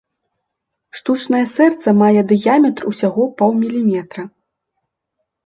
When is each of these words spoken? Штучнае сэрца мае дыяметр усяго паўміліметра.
Штучнае 0.99 1.41
сэрца 1.55 1.93
мае 1.99 2.21
дыяметр 2.31 2.81
усяго 2.93 3.23
паўміліметра. 3.43 4.27